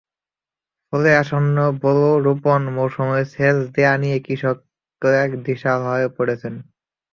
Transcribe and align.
ফলে 0.93 1.09
আসন্ন 1.21 1.57
বোরো 1.81 2.09
রোপণ 2.25 2.61
মৌসুমে 2.75 3.21
সেচ 3.33 3.57
দেওয়া 3.75 3.93
নিয়ে 4.01 4.17
কৃষকেরা 4.25 5.21
দিশেহারা 5.45 5.87
হয়ে 5.87 6.09
পড়েছেন। 6.17 6.53